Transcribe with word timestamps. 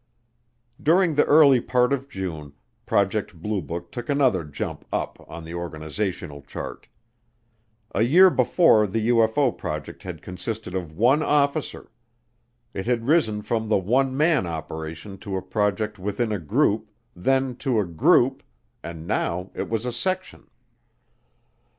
During 0.81 1.13
the 1.13 1.25
early 1.25 1.61
part 1.61 1.93
of 1.93 2.09
June, 2.09 2.53
Project 2.87 3.35
Blue 3.39 3.61
Book 3.61 3.91
took 3.91 4.09
another 4.09 4.43
jump 4.43 4.83
up 4.91 5.23
on 5.29 5.43
the 5.43 5.53
organizational 5.53 6.41
chart. 6.41 6.87
A 7.93 8.01
year 8.01 8.31
before 8.31 8.87
the 8.87 9.09
UFO 9.09 9.55
project 9.55 10.01
had 10.01 10.23
consisted 10.23 10.73
of 10.73 10.91
one 10.97 11.21
officer. 11.21 11.91
It 12.73 12.87
had 12.87 13.05
risen 13.05 13.43
from 13.43 13.69
the 13.69 13.77
one 13.77 14.17
man 14.17 14.47
operation 14.47 15.19
to 15.19 15.37
a 15.37 15.41
project 15.43 15.99
within 15.99 16.31
a 16.31 16.39
group, 16.39 16.89
then 17.15 17.55
to 17.57 17.79
a 17.79 17.85
group, 17.85 18.41
and 18.81 19.05
now 19.05 19.51
it 19.53 19.69
was 19.69 19.85
a 19.85 19.93
section. 19.93 20.47